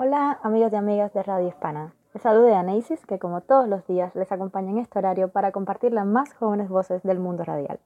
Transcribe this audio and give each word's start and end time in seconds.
Hola 0.00 0.38
amigos 0.44 0.72
y 0.72 0.76
amigas 0.76 1.12
de 1.12 1.24
Radio 1.24 1.48
Hispana. 1.48 1.92
Les 2.14 2.22
salude 2.22 2.54
Aneisis, 2.54 3.04
que 3.04 3.18
como 3.18 3.40
todos 3.40 3.66
los 3.66 3.84
días 3.88 4.14
les 4.14 4.30
acompaña 4.30 4.70
en 4.70 4.78
este 4.78 5.00
horario 5.00 5.26
para 5.26 5.50
compartir 5.50 5.92
las 5.92 6.06
más 6.06 6.32
jóvenes 6.34 6.68
voces 6.68 7.02
del 7.02 7.18
mundo 7.18 7.42
radial. 7.42 7.80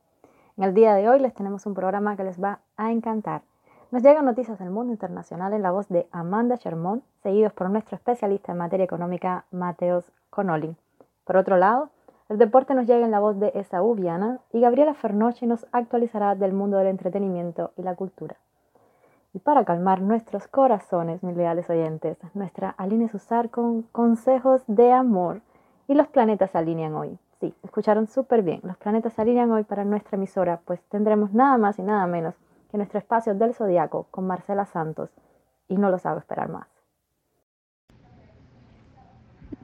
En 0.58 0.64
el 0.64 0.74
día 0.74 0.92
de 0.92 1.08
hoy 1.08 1.20
les 1.20 1.32
tenemos 1.32 1.64
un 1.64 1.72
programa 1.72 2.14
que 2.14 2.24
les 2.24 2.38
va 2.38 2.58
a 2.76 2.92
encantar. 2.92 3.40
Nos 3.90 4.02
llegan 4.02 4.26
noticias 4.26 4.58
del 4.58 4.68
mundo 4.68 4.92
internacional 4.92 5.54
en 5.54 5.62
la 5.62 5.70
voz 5.70 5.88
de 5.88 6.06
Amanda 6.12 6.56
Shermont, 6.56 7.02
seguidos 7.22 7.54
por 7.54 7.70
nuestro 7.70 7.96
especialista 7.96 8.52
en 8.52 8.58
materia 8.58 8.84
económica, 8.84 9.46
Mateos 9.50 10.12
Connolly. 10.28 10.76
Por 11.24 11.38
otro 11.38 11.56
lado, 11.56 11.88
el 12.28 12.36
deporte 12.36 12.74
nos 12.74 12.86
llega 12.86 13.06
en 13.06 13.10
la 13.10 13.20
voz 13.20 13.40
de 13.40 13.52
Esaú 13.54 13.94
Viana 13.94 14.38
y 14.52 14.60
Gabriela 14.60 14.92
Fernoche 14.92 15.46
nos 15.46 15.66
actualizará 15.72 16.34
del 16.34 16.52
mundo 16.52 16.76
del 16.76 16.88
entretenimiento 16.88 17.70
y 17.78 17.82
la 17.82 17.94
cultura. 17.94 18.36
Y 19.34 19.38
para 19.38 19.64
calmar 19.64 20.02
nuestros 20.02 20.46
corazones, 20.46 21.22
mis 21.22 21.36
leales 21.36 21.68
oyentes, 21.70 22.18
nuestra 22.34 22.70
Aline 22.70 23.08
Susar 23.08 23.48
con 23.48 23.82
consejos 23.82 24.62
de 24.66 24.92
amor. 24.92 25.40
Y 25.88 25.94
los 25.94 26.06
planetas 26.08 26.54
alinean 26.54 26.94
hoy. 26.94 27.18
Sí, 27.40 27.54
escucharon 27.62 28.06
súper 28.06 28.42
bien. 28.42 28.60
Los 28.62 28.76
planetas 28.76 29.14
se 29.14 29.22
alinean 29.22 29.50
hoy 29.50 29.64
para 29.64 29.84
nuestra 29.84 30.16
emisora, 30.16 30.60
pues 30.64 30.80
tendremos 30.90 31.32
nada 31.32 31.56
más 31.56 31.78
y 31.78 31.82
nada 31.82 32.06
menos 32.06 32.34
que 32.70 32.76
nuestro 32.76 32.98
espacio 32.98 33.34
del 33.34 33.54
zodiaco 33.54 34.06
con 34.10 34.26
Marcela 34.26 34.66
Santos. 34.66 35.10
Y 35.68 35.76
no 35.76 35.90
lo 35.90 35.98
sabe 35.98 36.20
esperar 36.20 36.50
más. 36.50 36.66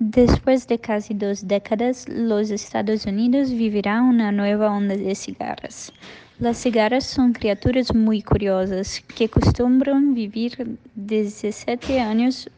Después 0.00 0.66
de 0.69 0.78
casi 0.78 1.12
dos 1.12 1.47
décadas, 1.47 2.09
los 2.09 2.50
Estados 2.50 3.05
Unidos 3.05 3.50
vivirán 3.50 4.05
una 4.05 4.33
nueva 4.33 4.70
onda 4.70 4.97
de 4.97 5.14
cigarras. 5.14 5.92
Las 6.41 6.59
cigarras 6.59 7.05
son 7.05 7.33
criaturas 7.33 7.92
muy 7.92 8.23
curiosas 8.23 9.02
que 9.16 9.24
acostumbran 9.24 10.15
vivir 10.15 10.78
17 10.95 11.98
años 11.98 12.48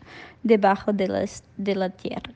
debajo 0.43 0.93
de, 0.93 1.09
las, 1.09 1.43
de 1.57 1.75
la 1.75 1.89
tierra. 1.89 2.35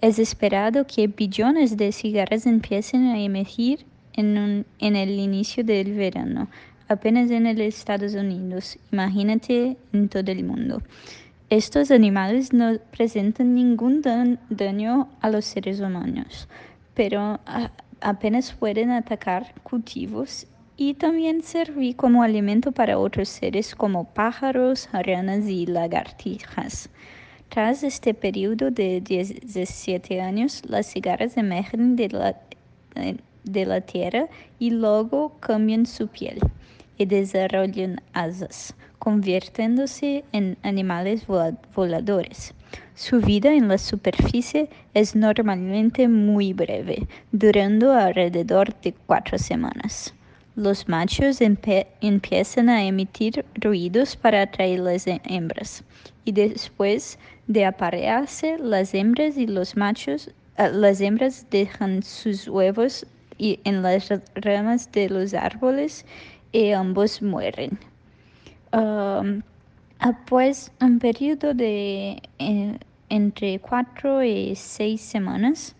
Es 0.00 0.18
esperado 0.18 0.86
que 0.86 1.06
billones 1.06 1.76
de 1.76 1.92
cigarras 1.92 2.46
empiecen 2.46 3.08
a 3.08 3.20
emergir 3.20 3.84
en, 4.14 4.64
en 4.78 4.96
el 4.96 5.10
inicio 5.10 5.62
del 5.62 5.92
verano, 5.92 6.48
apenas 6.88 7.30
en 7.30 7.44
los 7.44 7.60
Estados 7.60 8.14
Unidos, 8.14 8.78
imagínate 8.90 9.76
en 9.92 10.08
todo 10.08 10.32
el 10.32 10.42
mundo. 10.42 10.80
Estos 11.50 11.90
animales 11.90 12.54
no 12.54 12.78
presentan 12.96 13.54
ningún 13.54 14.00
daño 14.48 15.10
a 15.20 15.28
los 15.28 15.44
seres 15.44 15.80
humanos, 15.80 16.48
pero 16.94 17.40
apenas 18.00 18.52
pueden 18.52 18.90
atacar 18.90 19.52
cultivos 19.62 20.46
y 20.80 20.94
también 20.94 21.42
servir 21.42 21.96
como 21.96 22.22
alimento 22.22 22.70
para 22.70 22.98
otros 22.98 23.28
seres 23.28 23.74
como 23.74 24.04
pájaros, 24.04 24.88
ranas 24.92 25.44
y 25.48 25.66
lagartijas. 25.66 26.88
Tras 27.48 27.82
este 27.82 28.14
periodo 28.14 28.70
de 28.70 29.00
17 29.00 30.20
años, 30.20 30.62
las 30.68 30.86
cigarras 30.86 31.36
emergen 31.36 31.96
de 31.96 32.08
la, 32.10 32.36
de 33.42 33.66
la 33.66 33.80
tierra 33.80 34.28
y 34.60 34.70
luego 34.70 35.36
cambian 35.40 35.84
su 35.84 36.06
piel 36.06 36.38
y 36.96 37.06
desarrollan 37.06 38.00
asas, 38.12 38.72
convirtiéndose 39.00 40.24
en 40.30 40.56
animales 40.62 41.26
voladores. 41.74 42.54
Su 42.94 43.20
vida 43.20 43.52
en 43.52 43.66
la 43.66 43.78
superficie 43.78 44.70
es 44.94 45.16
normalmente 45.16 46.06
muy 46.06 46.52
breve, 46.52 47.08
durando 47.32 47.92
alrededor 47.92 48.80
de 48.80 48.92
cuatro 48.92 49.38
semanas. 49.38 50.14
Los 50.58 50.88
machos 50.88 51.40
empiezan 51.40 52.68
a 52.68 52.84
emitir 52.84 53.44
ruidos 53.54 54.16
para 54.16 54.42
atraer 54.42 54.80
las 54.80 55.04
hembras 55.06 55.84
y 56.24 56.32
después 56.32 57.16
de 57.46 57.64
aparearse 57.64 58.58
las 58.58 58.92
hembras 58.92 59.36
y 59.36 59.46
los 59.46 59.76
machos, 59.76 60.32
ah, 60.56 60.66
las 60.66 61.00
hembras 61.00 61.46
dejan 61.48 62.02
sus 62.02 62.48
huevos 62.48 63.06
en 63.38 63.82
las 63.82 64.12
ramas 64.34 64.90
de 64.90 65.08
los 65.08 65.32
árboles 65.32 66.04
y 66.50 66.72
ambos 66.72 67.22
mueren. 67.22 67.78
Um, 68.72 69.42
pues 70.26 70.72
un 70.80 70.98
periodo 70.98 71.54
de 71.54 72.20
entre 73.08 73.60
cuatro 73.60 74.24
y 74.24 74.56
seis 74.56 75.02
semanas, 75.02 75.76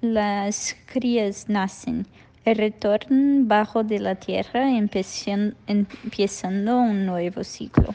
las 0.00 0.74
crías 0.86 1.48
nacen 1.48 2.08
retornan 2.54 3.48
bajo 3.48 3.82
de 3.82 3.98
la 3.98 4.14
tierra 4.14 4.70
empezando 4.76 6.78
un 6.78 7.06
nuevo 7.06 7.44
ciclo. 7.44 7.94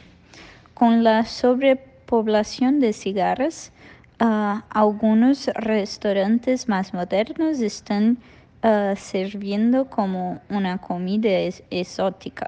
Con 0.73 1.03
la 1.03 1.25
sobrepoblación 1.25 2.79
de 2.79 2.93
cigarras, 2.93 3.71
ah, 4.19 4.65
algunos 4.69 5.47
restaurantes 5.55 6.67
más 6.67 6.93
modernos 6.93 7.59
están 7.59 8.17
ah, 8.63 8.93
sirviendo 8.97 9.89
como 9.89 10.41
una 10.49 10.79
comida 10.79 11.29
exótica. 11.69 12.47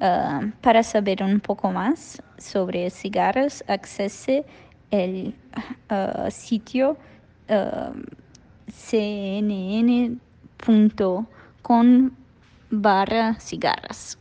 Ah, 0.00 0.40
para 0.62 0.82
saber 0.82 1.22
un 1.22 1.40
poco 1.40 1.70
más 1.70 2.22
sobre 2.38 2.88
cigarras, 2.90 3.62
accese 3.68 4.44
el 4.90 5.34
sitio 6.30 6.96
CNN 8.66 10.18
punto 10.64 11.26
con 11.62 12.16
barra 12.70 13.38
cigarras. 13.40 14.19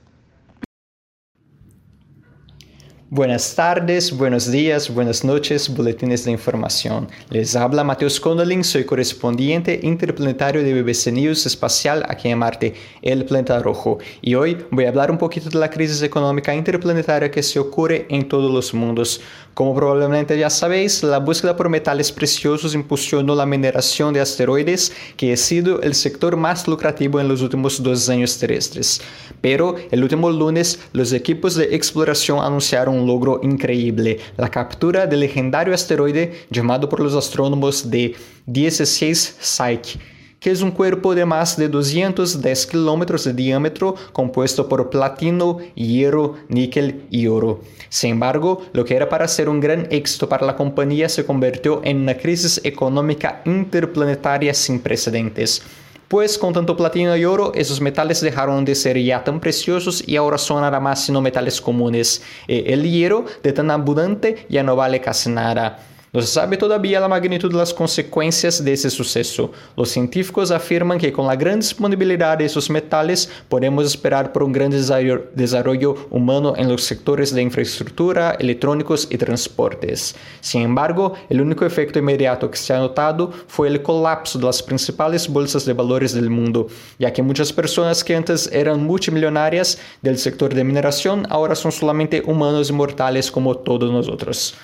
Buenas 3.12 3.56
tardes, 3.56 4.16
buenos 4.16 4.52
días, 4.52 4.94
buenas 4.94 5.24
noches, 5.24 5.68
boletines 5.68 6.26
de 6.26 6.32
información. 6.32 7.08
Les 7.32 7.56
habla 7.56 7.84
Mateus 7.84 8.20
Condolin, 8.20 8.64
soy 8.64 8.86
correspondiente 8.86 9.80
interplanetario 9.82 10.62
de 10.62 10.80
BBC 10.80 11.12
News 11.12 11.48
Espacial 11.48 12.06
aquí 12.08 12.30
en 12.30 12.38
Marte, 12.38 12.76
el 13.02 13.26
planeta 13.26 13.58
rojo. 13.58 13.98
Y 14.22 14.36
hoy 14.36 14.64
voy 14.70 14.86
a 14.86 14.90
hablar 14.90 15.10
un 15.10 15.18
poquito 15.18 15.50
de 15.50 15.58
la 15.58 15.72
crisis 15.72 16.04
económica 16.04 16.54
interplanetaria 16.54 17.32
que 17.32 17.42
se 17.42 17.58
ocurre 17.58 18.06
en 18.10 18.28
todos 18.28 18.54
los 18.54 18.76
mundos. 18.76 19.22
Como 19.56 19.74
probablemente 19.74 20.38
ya 20.38 20.52
sabéis, 20.52 21.02
la 21.02 21.18
búsqueda 21.18 21.58
por 21.58 21.68
metales 21.68 22.12
preciosos 22.12 22.76
impulsionó 22.76 23.34
la 23.34 23.48
mineración 23.48 24.14
de 24.14 24.22
asteroides, 24.22 24.94
que 25.18 25.34
ha 25.34 25.38
sido 25.38 25.82
el 25.82 25.96
sector 25.96 26.38
más 26.38 26.68
lucrativo 26.68 27.20
en 27.20 27.28
los 27.28 27.42
últimos 27.42 27.82
dos 27.82 28.08
años 28.08 28.38
terrestres. 28.38 29.02
Pero 29.42 29.76
el 29.90 30.04
último 30.04 30.30
lunes, 30.30 30.80
los 30.94 31.12
equipos 31.12 31.56
de 31.56 31.76
exploración 31.76 32.40
anunciaron 32.40 32.99
un 33.00 33.08
logro 33.08 33.40
increíble, 33.44 34.20
la 34.38 34.50
captura 34.50 35.08
del 35.08 35.22
legendario 35.22 35.74
asteroide 35.74 36.46
llamado 36.50 36.90
por 36.90 37.00
los 37.00 37.16
astrónomos 37.16 37.90
de 37.90 38.16
16 38.46 39.38
Psyche 39.40 40.00
que 40.40 40.52
es 40.52 40.62
un 40.62 40.72
cuerpo 40.72 41.16
de 41.16 41.26
más 41.26 41.58
de 41.58 41.68
210 41.68 42.68
kilómetros 42.68 43.26
de 43.26 43.34
diámetro 43.34 43.96
compuesto 44.14 44.70
por 44.70 44.90
platino, 44.90 45.58
hierro, 45.76 46.38
níquel 46.48 47.06
y 47.10 47.28
oro. 47.28 47.62
Sin 47.90 48.12
embargo, 48.12 48.62
lo 48.74 48.86
que 48.86 48.96
era 48.96 49.10
para 49.10 49.28
ser 49.28 49.50
un 49.50 49.60
gran 49.60 49.88
éxito 49.92 50.30
para 50.30 50.46
la 50.46 50.56
compañía 50.56 51.10
se 51.10 51.26
convirtió 51.26 51.82
en 51.84 51.98
una 51.98 52.16
crisis 52.16 52.62
económica 52.64 53.42
interplanetaria 53.46 54.54
sin 54.54 54.80
precedentes. 54.80 55.62
Pues 56.10 56.40
con 56.40 56.54
tanto 56.54 56.76
platino 56.76 57.16
y 57.16 57.24
oro, 57.24 57.52
esos 57.54 57.82
metales 57.82 58.20
dejaron 58.20 58.66
de 58.66 58.74
ser 58.74 59.00
ya 59.00 59.24
tan 59.24 59.40
preciosos 59.40 60.04
y 60.08 60.16
ahora 60.16 60.40
son 60.40 60.62
nada 60.62 60.80
más 60.80 61.06
sino 61.06 61.22
metales 61.22 61.62
comunes. 61.62 62.24
Eh, 62.48 62.64
el 62.66 62.82
hierro, 62.82 63.26
de 63.44 63.54
tan 63.54 63.70
abundante, 63.70 64.48
ya 64.50 64.64
no 64.64 64.76
vale 64.76 65.02
casi 65.02 65.30
nada. 65.30 65.78
No 66.12 66.22
se 66.22 66.28
sabe 66.28 66.58
todavía 66.58 67.00
la 67.00 67.08
magnitud 67.08 67.52
de 67.52 67.58
las 67.58 67.72
consecuencias 67.72 68.64
de 68.64 68.74
ese 68.74 68.90
suceso. 68.90 69.52
Los 69.78 69.90
científicos 69.90 70.50
afirman 70.50 70.98
que 70.98 71.14
con 71.14 71.28
la 71.28 71.36
gran 71.36 71.60
disponibilidad 71.60 72.36
de 72.36 72.46
esos 72.46 72.68
metales 72.68 73.30
podemos 73.48 73.86
esperar 73.86 74.34
por 74.34 74.42
un 74.42 74.52
gran 74.52 74.72
desarrollo 74.72 76.08
humano 76.10 76.56
en 76.58 76.68
los 76.68 76.84
sectores 76.84 77.32
de 77.32 77.44
infraestructura, 77.44 78.32
electrónicos 78.40 79.08
y 79.12 79.20
transportes. 79.20 80.16
Sin 80.42 80.64
embargo, 80.64 81.14
el 81.30 81.42
único 81.42 81.64
efecto 81.64 82.00
inmediato 82.00 82.50
que 82.50 82.58
se 82.58 82.74
ha 82.74 82.80
notado 82.80 83.32
fue 83.46 83.68
el 83.68 83.84
colapso 83.84 84.40
de 84.40 84.46
las 84.46 84.64
principales 84.64 85.28
bolsas 85.28 85.64
de 85.64 85.74
valores 85.74 86.16
del 86.16 86.32
mundo, 86.32 86.70
ya 86.98 87.14
que 87.14 87.22
muchas 87.22 87.54
personas 87.54 88.04
que 88.04 88.16
antes 88.16 88.50
eran 88.52 88.84
multimillonarias 88.84 89.78
del 90.02 90.18
sector 90.18 90.56
de 90.56 90.64
mineración 90.64 91.28
ahora 91.30 91.54
son 91.54 91.72
solamente 91.72 92.24
humanos 92.26 92.72
y 92.72 92.74
mortales 92.74 93.30
como 93.30 93.56
todos 93.56 93.92
nosotros. 93.92 94.56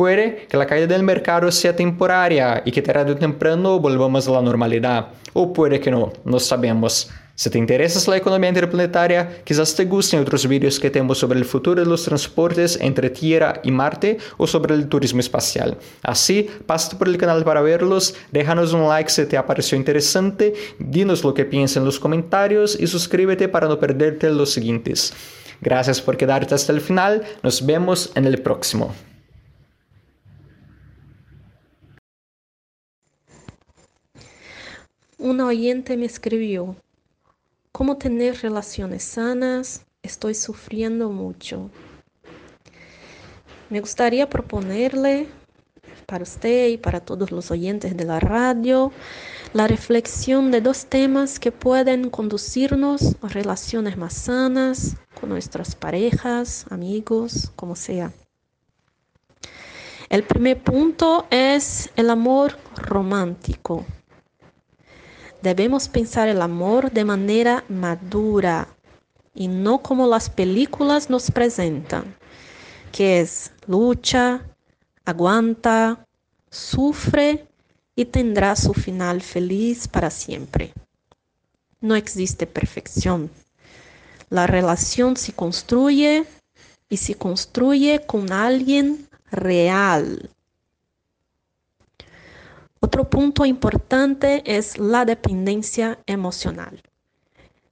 Puede 0.00 0.46
que 0.48 0.56
la 0.56 0.66
caída 0.66 0.86
del 0.86 1.02
mercado 1.02 1.52
sea 1.52 1.76
temporaria 1.76 2.62
y 2.64 2.72
que 2.72 2.80
tarde 2.80 3.12
o 3.12 3.16
temprano 3.16 3.78
volvamos 3.78 4.26
a 4.26 4.30
la 4.30 4.40
normalidad, 4.40 5.08
o 5.34 5.52
puede 5.52 5.78
que 5.78 5.90
no, 5.90 6.10
no 6.24 6.40
sabemos. 6.40 7.10
Si 7.34 7.50
te 7.50 7.58
interesa 7.58 8.10
la 8.10 8.16
economía 8.16 8.48
interplanetaria, 8.48 9.42
quizás 9.44 9.74
te 9.74 9.84
gusten 9.84 10.20
otros 10.20 10.48
vídeos 10.48 10.80
que 10.80 10.88
tenemos 10.88 11.18
sobre 11.18 11.38
el 11.38 11.44
futuro 11.44 11.82
de 11.82 11.86
los 11.86 12.04
transportes 12.04 12.78
entre 12.80 13.10
Tierra 13.10 13.60
y 13.62 13.70
Marte 13.70 14.16
o 14.38 14.46
sobre 14.46 14.74
el 14.74 14.88
turismo 14.88 15.20
espacial. 15.20 15.76
Así, 16.02 16.48
pasa 16.64 16.96
por 16.96 17.06
el 17.06 17.18
canal 17.18 17.44
para 17.44 17.60
verlos, 17.60 18.14
déjanos 18.32 18.72
un 18.72 18.88
like 18.88 19.10
si 19.10 19.26
te 19.26 19.36
ha 19.36 19.44
parecido 19.44 19.76
interesante, 19.76 20.54
dinos 20.78 21.22
lo 21.24 21.34
que 21.34 21.44
piensas 21.44 21.76
en 21.76 21.84
los 21.84 22.00
comentarios 22.00 22.74
y 22.80 22.86
suscríbete 22.86 23.48
para 23.48 23.68
no 23.68 23.78
perderte 23.78 24.30
los 24.30 24.50
siguientes. 24.50 25.12
Gracias 25.60 26.00
por 26.00 26.16
quedarte 26.16 26.54
hasta 26.54 26.72
el 26.72 26.80
final, 26.80 27.22
nos 27.42 27.66
vemos 27.66 28.12
en 28.14 28.24
el 28.24 28.40
próximo. 28.40 28.94
Una 35.20 35.46
oyente 35.46 35.98
me 35.98 36.06
escribió, 36.06 36.76
¿cómo 37.72 37.98
tener 37.98 38.38
relaciones 38.40 39.04
sanas? 39.04 39.84
Estoy 40.02 40.34
sufriendo 40.34 41.10
mucho. 41.10 41.70
Me 43.68 43.80
gustaría 43.80 44.28
proponerle 44.28 45.28
para 46.06 46.22
usted 46.24 46.68
y 46.68 46.78
para 46.78 47.00
todos 47.00 47.30
los 47.30 47.50
oyentes 47.50 47.96
de 47.96 48.04
la 48.04 48.18
radio 48.18 48.92
la 49.52 49.68
reflexión 49.68 50.50
de 50.50 50.62
dos 50.62 50.86
temas 50.86 51.38
que 51.38 51.52
pueden 51.52 52.08
conducirnos 52.08 53.16
a 53.20 53.28
relaciones 53.28 53.98
más 53.98 54.14
sanas 54.14 54.96
con 55.20 55.28
nuestras 55.28 55.74
parejas, 55.74 56.64
amigos, 56.70 57.52
como 57.56 57.76
sea. 57.76 58.10
El 60.08 60.22
primer 60.24 60.62
punto 60.62 61.26
es 61.30 61.90
el 61.94 62.08
amor 62.10 62.56
romántico. 62.74 63.84
Debemos 65.42 65.88
pensar 65.88 66.28
el 66.28 66.42
amor 66.42 66.90
de 66.90 67.04
manera 67.04 67.64
madura 67.68 68.68
y 69.34 69.48
no 69.48 69.82
como 69.82 70.06
las 70.06 70.28
películas 70.28 71.08
nos 71.08 71.30
presentan, 71.30 72.14
que 72.92 73.20
es 73.20 73.50
lucha, 73.66 74.42
aguanta, 75.04 76.06
sufre 76.50 77.46
y 77.96 78.04
tendrá 78.04 78.54
su 78.54 78.74
final 78.74 79.22
feliz 79.22 79.88
para 79.88 80.10
siempre. 80.10 80.74
No 81.80 81.94
existe 81.94 82.46
perfección. 82.46 83.30
La 84.28 84.46
relación 84.46 85.16
se 85.16 85.32
construye 85.32 86.26
y 86.90 86.98
se 86.98 87.14
construye 87.14 88.04
con 88.06 88.30
alguien 88.32 89.08
real, 89.30 90.28
otro 92.80 93.08
punto 93.08 93.44
importante 93.44 94.42
es 94.44 94.78
la 94.78 95.04
dependencia 95.04 95.98
emocional. 96.06 96.82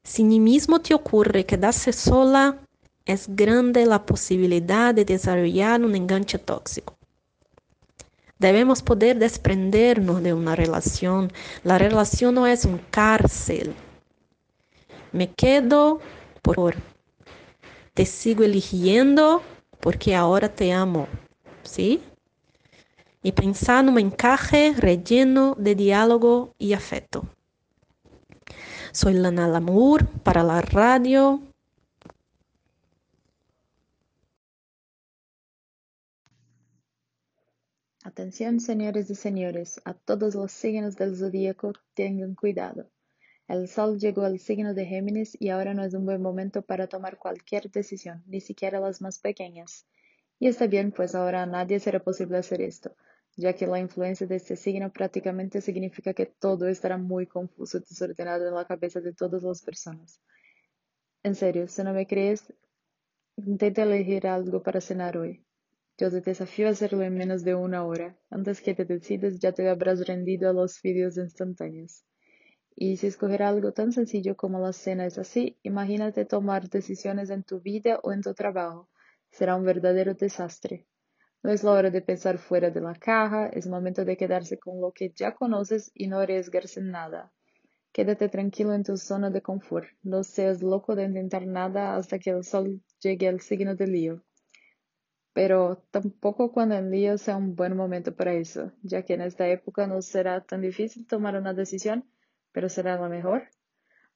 Si 0.04 0.22
ni 0.22 0.38
mismo 0.38 0.80
te 0.80 0.94
ocurre 0.94 1.44
quedarse 1.44 1.92
sola, 1.92 2.58
es 3.04 3.26
grande 3.28 3.86
la 3.86 4.04
posibilidad 4.04 4.94
de 4.94 5.04
desarrollar 5.04 5.82
un 5.82 5.94
enganche 5.94 6.38
tóxico. 6.38 6.94
Debemos 8.38 8.82
poder 8.82 9.18
desprendernos 9.18 10.22
de 10.22 10.32
una 10.32 10.54
relación. 10.54 11.32
La 11.64 11.78
relación 11.78 12.34
no 12.34 12.46
es 12.46 12.64
un 12.64 12.78
cárcel. 12.90 13.74
Me 15.12 15.30
quedo 15.30 16.00
por... 16.42 16.76
Te 17.94 18.06
sigo 18.06 18.44
eligiendo 18.44 19.42
porque 19.80 20.14
ahora 20.14 20.48
te 20.48 20.72
amo. 20.72 21.08
¿Sí? 21.64 22.00
Y 23.22 23.32
pensar 23.32 23.84
en 23.84 23.90
un 23.90 23.98
encaje 23.98 24.74
relleno 24.76 25.56
de 25.58 25.74
diálogo 25.74 26.54
y 26.58 26.72
afecto. 26.72 27.24
Soy 28.92 29.14
Lana 29.14 29.48
Lamour 29.48 30.06
para 30.22 30.42
la 30.42 30.60
radio. 30.60 31.42
Atención, 38.04 38.60
señores 38.60 39.10
y 39.10 39.14
señores, 39.14 39.80
a 39.84 39.92
todos 39.94 40.34
los 40.34 40.50
signos 40.50 40.96
del 40.96 41.16
zodíaco, 41.16 41.72
tengan 41.94 42.34
cuidado. 42.34 42.88
El 43.48 43.68
sol 43.68 43.98
llegó 43.98 44.22
al 44.22 44.38
signo 44.38 44.74
de 44.74 44.86
Géminis 44.86 45.36
y 45.38 45.50
ahora 45.50 45.74
no 45.74 45.84
es 45.84 45.94
un 45.94 46.06
buen 46.06 46.22
momento 46.22 46.62
para 46.62 46.86
tomar 46.86 47.18
cualquier 47.18 47.70
decisión, 47.70 48.22
ni 48.26 48.40
siquiera 48.40 48.80
las 48.80 49.00
más 49.00 49.18
pequeñas. 49.18 49.86
Y 50.38 50.48
está 50.48 50.66
bien, 50.66 50.92
pues 50.92 51.14
ahora 51.14 51.42
a 51.42 51.46
nadie 51.46 51.80
será 51.80 51.98
posible 51.98 52.38
hacer 52.38 52.62
esto 52.62 52.94
ya 53.38 53.52
que 53.52 53.68
la 53.68 53.78
influencia 53.78 54.26
de 54.26 54.34
este 54.34 54.56
signo 54.56 54.92
prácticamente 54.92 55.60
significa 55.60 56.12
que 56.12 56.26
todo 56.26 56.66
estará 56.66 56.98
muy 56.98 57.28
confuso 57.28 57.78
y 57.78 57.80
desordenado 57.80 58.48
en 58.48 58.54
la 58.54 58.66
cabeza 58.66 59.00
de 59.00 59.12
todas 59.12 59.44
las 59.44 59.62
personas. 59.62 60.20
En 61.22 61.36
serio, 61.36 61.68
si 61.68 61.84
no 61.84 61.92
me 61.92 62.08
crees, 62.08 62.52
intenta 63.36 63.84
elegir 63.84 64.26
algo 64.26 64.60
para 64.60 64.80
cenar 64.80 65.16
hoy. 65.16 65.44
Yo 65.96 66.10
te 66.10 66.20
desafío 66.20 66.66
a 66.66 66.70
hacerlo 66.70 67.02
en 67.02 67.14
menos 67.14 67.44
de 67.44 67.54
una 67.54 67.84
hora. 67.84 68.18
Antes 68.28 68.60
que 68.60 68.74
te 68.74 68.84
decidas, 68.84 69.38
ya 69.38 69.52
te 69.52 69.68
habrás 69.68 70.04
rendido 70.04 70.50
a 70.50 70.52
los 70.52 70.82
vídeos 70.82 71.16
instantáneos. 71.16 72.04
Y 72.74 72.96
si 72.96 73.06
escoger 73.06 73.44
algo 73.44 73.72
tan 73.72 73.92
sencillo 73.92 74.36
como 74.36 74.58
la 74.58 74.72
cena 74.72 75.06
es 75.06 75.16
así, 75.16 75.60
imagínate 75.62 76.24
tomar 76.24 76.68
decisiones 76.68 77.30
en 77.30 77.44
tu 77.44 77.60
vida 77.60 78.00
o 78.02 78.10
en 78.10 78.22
tu 78.22 78.34
trabajo. 78.34 78.88
Será 79.30 79.54
un 79.54 79.64
verdadero 79.64 80.14
desastre. 80.14 80.88
No 81.40 81.52
es 81.52 81.62
la 81.62 81.70
hora 81.70 81.90
de 81.90 82.02
pensar 82.02 82.38
fuera 82.38 82.70
de 82.70 82.80
la 82.80 82.94
caja, 82.94 83.46
es 83.46 83.68
momento 83.68 84.04
de 84.04 84.16
quedarse 84.16 84.58
con 84.58 84.80
lo 84.80 84.90
que 84.90 85.10
ya 85.14 85.34
conoces 85.34 85.90
y 85.94 86.08
no 86.08 86.18
arriesgarse 86.18 86.80
nada. 86.80 87.32
Quédate 87.92 88.28
tranquilo 88.28 88.74
en 88.74 88.82
tu 88.82 88.96
zona 88.96 89.30
de 89.30 89.40
confort, 89.40 89.88
no 90.02 90.24
seas 90.24 90.62
loco 90.62 90.96
de 90.96 91.04
intentar 91.04 91.46
nada 91.46 91.96
hasta 91.96 92.18
que 92.18 92.30
el 92.30 92.42
sol 92.42 92.82
llegue 93.00 93.28
al 93.28 93.40
signo 93.40 93.76
de 93.76 93.86
lío. 93.86 94.24
Pero 95.32 95.84
tampoco 95.92 96.50
cuando 96.50 96.76
el 96.76 96.90
lío 96.90 97.16
sea 97.18 97.36
un 97.36 97.54
buen 97.54 97.76
momento 97.76 98.16
para 98.16 98.32
eso, 98.32 98.72
ya 98.82 99.04
que 99.04 99.14
en 99.14 99.20
esta 99.20 99.48
época 99.48 99.86
no 99.86 100.02
será 100.02 100.40
tan 100.44 100.60
difícil 100.60 101.06
tomar 101.06 101.36
una 101.36 101.54
decisión, 101.54 102.04
pero 102.50 102.68
será 102.68 103.00
la 103.00 103.08
mejor. 103.08 103.48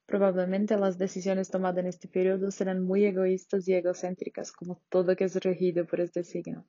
Probablemente 0.07 0.77
las 0.77 0.99
decisiones 0.99 1.51
tomadas 1.51 1.79
en 1.79 1.87
este 1.87 2.09
periodo 2.09 2.51
serán 2.51 2.83
muy 2.83 3.05
egoístas 3.05 3.69
y 3.69 3.75
egocéntricas, 3.75 4.51
como 4.51 4.83
todo 4.89 5.15
que 5.15 5.25
es 5.25 5.37
regido 5.37 5.87
por 5.87 6.01
este 6.01 6.25
signo. 6.25 6.67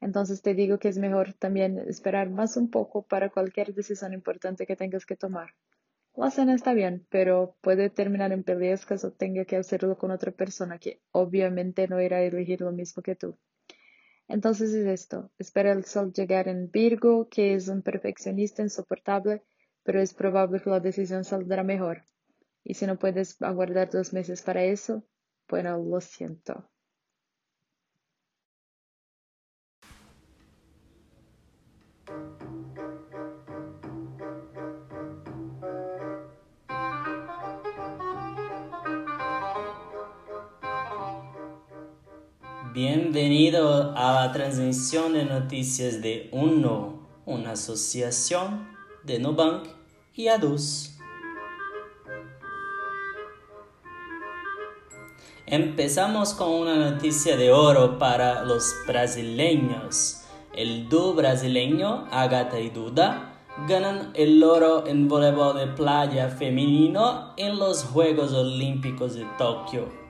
Entonces 0.00 0.42
te 0.42 0.54
digo 0.54 0.78
que 0.78 0.88
es 0.88 0.98
mejor 0.98 1.32
también 1.34 1.78
esperar 1.78 2.30
más 2.30 2.56
un 2.56 2.70
poco 2.70 3.02
para 3.02 3.30
cualquier 3.30 3.74
decisión 3.74 4.12
importante 4.12 4.66
que 4.66 4.76
tengas 4.76 5.06
que 5.06 5.16
tomar. 5.16 5.54
La 6.14 6.30
cena 6.30 6.54
está 6.54 6.72
bien, 6.72 7.06
pero 7.10 7.56
puede 7.60 7.90
terminar 7.90 8.32
en 8.32 8.42
peleas 8.42 8.86
caso 8.86 9.12
tenga 9.12 9.44
que 9.44 9.56
hacerlo 9.56 9.98
con 9.98 10.10
otra 10.10 10.32
persona 10.32 10.78
que 10.78 11.02
obviamente 11.12 11.88
no 11.88 12.00
irá 12.00 12.16
a 12.18 12.22
elegir 12.22 12.62
lo 12.62 12.72
mismo 12.72 13.02
que 13.02 13.16
tú. 13.16 13.36
Entonces 14.28 14.72
es 14.72 14.86
esto, 14.86 15.30
espera 15.38 15.72
el 15.72 15.84
sol 15.84 16.12
llegar 16.12 16.48
en 16.48 16.70
Virgo, 16.70 17.28
que 17.28 17.54
es 17.54 17.68
un 17.68 17.82
perfeccionista 17.82 18.62
insoportable, 18.62 19.42
pero 19.82 20.00
es 20.00 20.14
probable 20.14 20.60
que 20.60 20.70
la 20.70 20.80
decisión 20.80 21.24
saldrá 21.24 21.62
mejor. 21.62 22.02
Y 22.64 22.74
si 22.74 22.86
no 22.86 22.98
puedes 22.98 23.40
aguardar 23.42 23.90
dos 23.90 24.12
meses 24.12 24.42
para 24.42 24.64
eso, 24.64 25.04
bueno, 25.48 25.78
lo 25.78 26.00
siento. 26.00 26.68
Bienvenido 42.76 43.94
a 43.96 44.12
la 44.12 44.32
transmisión 44.32 45.14
de 45.14 45.24
noticias 45.24 46.02
de 46.02 46.28
UNO, 46.30 47.08
una 47.24 47.52
asociación 47.52 48.68
de 49.02 49.18
Nubank 49.18 49.66
y 50.12 50.28
ADUS. 50.28 50.98
Empezamos 55.46 56.34
con 56.34 56.50
una 56.50 56.76
noticia 56.90 57.38
de 57.38 57.50
oro 57.50 57.98
para 57.98 58.44
los 58.44 58.74
brasileños. 58.86 60.26
El 60.54 60.90
dúo 60.90 61.14
brasileño 61.14 62.06
Agatha 62.10 62.60
y 62.60 62.68
Duda 62.68 63.42
ganan 63.66 64.10
el 64.12 64.44
oro 64.44 64.86
en 64.86 65.08
voleibol 65.08 65.56
de 65.56 65.68
playa 65.68 66.28
femenino 66.28 67.32
en 67.38 67.58
los 67.58 67.84
Juegos 67.84 68.34
Olímpicos 68.34 69.14
de 69.14 69.24
Tokio. 69.38 70.05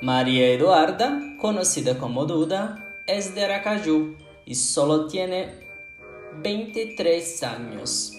María 0.00 0.52
Eduarda, 0.52 1.20
conocida 1.40 1.98
como 1.98 2.24
Duda, 2.24 3.02
es 3.08 3.34
de 3.34 3.44
Aracaju 3.44 4.14
y 4.46 4.54
solo 4.54 5.08
tiene 5.08 5.66
23 6.40 7.42
años. 7.42 8.12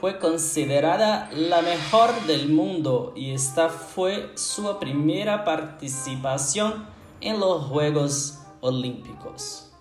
Fue 0.00 0.20
considerada 0.20 1.28
la 1.32 1.60
mejor 1.62 2.10
del 2.28 2.50
mundo 2.50 3.12
y 3.16 3.32
esta 3.32 3.68
fue 3.68 4.30
su 4.34 4.78
primera 4.78 5.44
participación 5.44 6.86
en 7.20 7.40
los 7.40 7.64
Juegos 7.64 8.38
Olímpicos. 8.60 9.72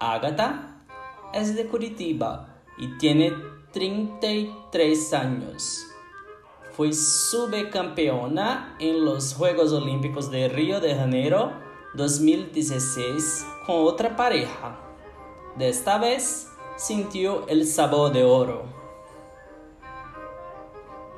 Agatha 0.00 0.82
es 1.34 1.54
de 1.54 1.68
Curitiba 1.68 2.48
y 2.78 2.98
tiene 2.98 3.32
33 3.72 5.14
años 5.14 5.84
fue 6.78 6.92
subcampeona 6.92 8.76
en 8.78 9.04
los 9.04 9.34
Juegos 9.34 9.72
Olímpicos 9.72 10.30
de 10.30 10.48
Río 10.48 10.78
de 10.78 10.94
Janeiro 10.94 11.50
2016 11.94 13.44
con 13.66 13.84
otra 13.84 14.14
pareja. 14.14 14.78
De 15.56 15.70
esta 15.70 15.98
vez 15.98 16.46
sintió 16.76 17.48
el 17.48 17.66
sabor 17.66 18.12
de 18.12 18.22
oro. 18.22 18.62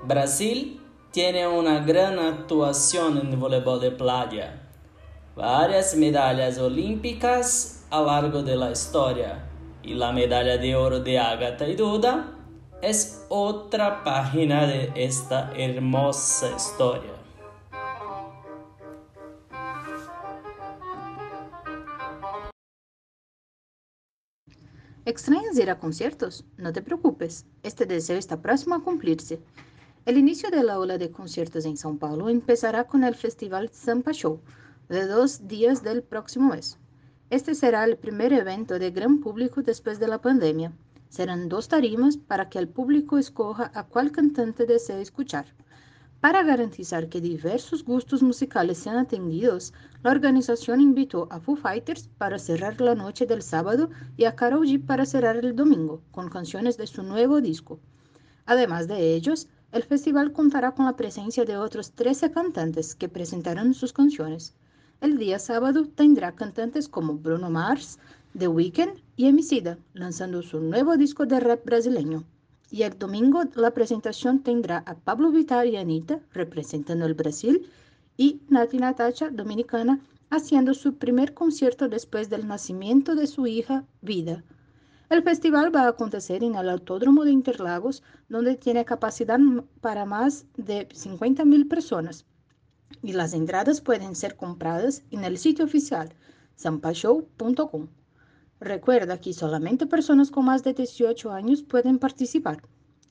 Brasil 0.02 0.80
tiene 1.10 1.46
una 1.46 1.80
gran 1.80 2.18
actuación 2.18 3.18
en 3.18 3.26
el 3.26 3.36
voleibol 3.36 3.82
de 3.82 3.90
playa. 3.90 4.62
Varias 5.36 5.94
medallas 5.94 6.56
olímpicas 6.56 7.84
a 7.90 8.00
largo 8.00 8.42
de 8.42 8.56
la 8.56 8.70
historia 8.70 9.44
y 9.82 9.92
la 9.92 10.10
medalla 10.10 10.56
de 10.56 10.74
oro 10.74 11.00
de 11.00 11.18
Agatha 11.18 11.68
y 11.68 11.74
Duda 11.74 12.39
es 12.82 13.26
otra 13.28 14.02
página 14.04 14.66
de 14.66 14.90
esta 14.94 15.52
hermosa 15.54 16.50
historia. 16.56 17.12
¿Extrañas 25.04 25.58
ir 25.58 25.70
a 25.70 25.78
conciertos? 25.78 26.44
No 26.56 26.72
te 26.72 26.82
preocupes, 26.82 27.44
este 27.62 27.84
deseo 27.84 28.16
está 28.16 28.40
próximo 28.40 28.74
a 28.74 28.82
cumplirse. 28.82 29.40
El 30.06 30.16
inicio 30.16 30.50
de 30.50 30.62
la 30.62 30.78
ola 30.78 30.98
de 30.98 31.10
conciertos 31.10 31.64
en 31.66 31.76
São 31.76 31.98
Paulo 31.98 32.28
empezará 32.28 32.84
con 32.84 33.04
el 33.04 33.14
Festival 33.14 33.70
Sampa 33.72 34.12
Show, 34.12 34.40
de 34.88 35.06
dos 35.06 35.46
días 35.48 35.82
del 35.82 36.02
próximo 36.02 36.50
mes. 36.54 36.78
Este 37.28 37.54
será 37.54 37.84
el 37.84 37.96
primer 37.96 38.32
evento 38.32 38.78
de 38.78 38.90
gran 38.90 39.20
público 39.20 39.62
después 39.62 39.98
de 39.98 40.08
la 40.08 40.20
pandemia. 40.20 40.72
Serán 41.10 41.48
dos 41.48 41.66
tarimas 41.66 42.16
para 42.16 42.48
que 42.48 42.60
el 42.60 42.68
público 42.68 43.18
escoja 43.18 43.72
a 43.74 43.84
cuál 43.84 44.12
cantante 44.12 44.64
desea 44.64 45.00
escuchar. 45.00 45.46
Para 46.20 46.44
garantizar 46.44 47.08
que 47.08 47.20
diversos 47.20 47.84
gustos 47.84 48.22
musicales 48.22 48.78
sean 48.78 48.96
atendidos, 48.96 49.72
la 50.04 50.12
organización 50.12 50.80
invitó 50.80 51.26
a 51.30 51.40
Foo 51.40 51.56
Fighters 51.56 52.08
para 52.16 52.38
cerrar 52.38 52.80
la 52.80 52.94
noche 52.94 53.26
del 53.26 53.42
sábado 53.42 53.90
y 54.16 54.24
a 54.24 54.36
Karol 54.36 54.66
G 54.66 54.86
para 54.86 55.04
cerrar 55.04 55.36
el 55.36 55.56
domingo 55.56 56.00
con 56.12 56.28
canciones 56.28 56.76
de 56.76 56.86
su 56.86 57.02
nuevo 57.02 57.40
disco. 57.40 57.80
Además 58.46 58.86
de 58.86 59.14
ellos, 59.14 59.48
el 59.72 59.82
festival 59.82 60.32
contará 60.32 60.76
con 60.76 60.86
la 60.86 60.96
presencia 60.96 61.44
de 61.44 61.56
otros 61.56 61.90
13 61.90 62.30
cantantes 62.30 62.94
que 62.94 63.08
presentarán 63.08 63.74
sus 63.74 63.92
canciones. 63.92 64.54
El 65.00 65.18
día 65.18 65.40
sábado 65.40 65.88
tendrá 65.88 66.36
cantantes 66.36 66.88
como 66.88 67.14
Bruno 67.14 67.50
Mars, 67.50 67.98
The 68.38 68.46
Weeknd 68.46 69.00
y 69.20 69.26
Emicida, 69.26 69.76
lanzando 69.92 70.40
su 70.40 70.60
nuevo 70.60 70.96
disco 70.96 71.26
de 71.26 71.40
rap 71.40 71.62
brasileño. 71.66 72.24
Y 72.70 72.84
el 72.84 72.98
domingo 72.98 73.42
la 73.54 73.74
presentación 73.74 74.42
tendrá 74.42 74.78
a 74.86 74.94
Pablo 74.94 75.30
Vittar 75.30 75.66
y 75.66 75.76
Anita 75.76 76.20
representando 76.32 77.04
el 77.04 77.12
Brasil 77.12 77.68
y 78.16 78.40
Nati 78.48 78.78
Natacha, 78.78 79.28
dominicana, 79.28 80.00
haciendo 80.30 80.72
su 80.72 80.94
primer 80.94 81.34
concierto 81.34 81.86
después 81.90 82.30
del 82.30 82.48
nacimiento 82.48 83.14
de 83.14 83.26
su 83.26 83.46
hija 83.46 83.84
Vida. 84.00 84.42
El 85.10 85.22
festival 85.22 85.70
va 85.76 85.82
a 85.82 85.88
acontecer 85.88 86.42
en 86.42 86.54
el 86.54 86.70
Autódromo 86.70 87.24
de 87.24 87.32
Interlagos, 87.32 88.02
donde 88.30 88.56
tiene 88.56 88.86
capacidad 88.86 89.38
para 89.82 90.06
más 90.06 90.46
de 90.56 90.88
50.000 90.88 91.68
personas. 91.68 92.24
Y 93.02 93.12
las 93.12 93.34
entradas 93.34 93.82
pueden 93.82 94.14
ser 94.14 94.36
compradas 94.36 95.02
en 95.10 95.24
el 95.24 95.36
sitio 95.36 95.66
oficial 95.66 96.14
zampashow.com. 96.58 97.88
Recuerda 98.60 99.18
que 99.18 99.32
solamente 99.32 99.86
personas 99.86 100.30
con 100.30 100.44
más 100.44 100.62
de 100.62 100.74
18 100.74 101.32
años 101.32 101.62
pueden 101.62 101.98
participar. 101.98 102.58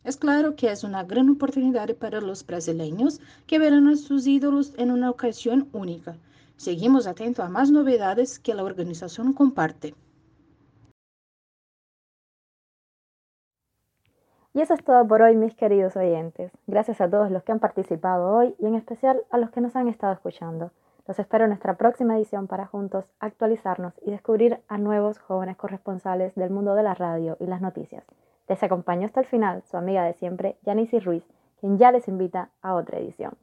Es 0.03 0.15
claro 0.15 0.55
que 0.55 0.71
es 0.71 0.83
una 0.83 1.03
gran 1.03 1.27
oportunidad 1.27 1.93
para 1.95 2.21
los 2.21 2.45
brasileños 2.45 3.19
que 3.47 3.57
verán 3.57 3.87
a 3.87 3.95
sus 3.95 4.27
ídolos 4.27 4.73
en 4.77 4.91
una 4.91 5.09
ocasión 5.09 5.67
única. 5.73 6.15
Seguimos 6.55 7.07
atentos 7.07 7.43
a 7.43 7.49
más 7.49 7.71
novedades 7.71 8.37
que 8.37 8.53
la 8.53 8.63
organización 8.63 9.33
comparte. 9.33 9.95
Y 14.53 14.61
eso 14.61 14.75
es 14.75 14.83
todo 14.83 15.07
por 15.07 15.23
hoy, 15.23 15.35
mis 15.35 15.55
queridos 15.55 15.95
oyentes. 15.95 16.51
Gracias 16.67 17.01
a 17.01 17.09
todos 17.09 17.31
los 17.31 17.41
que 17.41 17.51
han 17.51 17.59
participado 17.59 18.35
hoy 18.35 18.55
y 18.59 18.67
en 18.67 18.75
especial 18.75 19.21
a 19.31 19.39
los 19.39 19.49
que 19.49 19.61
nos 19.61 19.75
han 19.75 19.87
estado 19.87 20.13
escuchando. 20.13 20.71
Los 21.09 21.17
espero 21.17 21.45
en 21.45 21.49
nuestra 21.49 21.73
próxima 21.73 22.15
edición 22.15 22.45
para 22.45 22.67
juntos 22.67 23.03
actualizarnos 23.19 23.99
y 24.05 24.11
descubrir 24.11 24.59
a 24.67 24.77
nuevos 24.77 25.17
jóvenes 25.17 25.57
corresponsales 25.57 26.35
del 26.35 26.51
mundo 26.51 26.75
de 26.75 26.83
la 26.83 26.93
radio 26.93 27.35
y 27.39 27.47
las 27.47 27.61
noticias. 27.61 28.03
Les 28.47 28.61
acompaño 28.61 29.07
hasta 29.07 29.21
el 29.21 29.25
final 29.25 29.63
su 29.63 29.75
amiga 29.75 30.03
de 30.03 30.13
siempre, 30.13 30.57
Janice 30.63 30.99
Ruiz, 30.99 31.23
quien 31.59 31.79
ya 31.79 31.91
les 31.91 32.07
invita 32.07 32.51
a 32.61 32.75
otra 32.75 32.99
edición. 32.99 33.33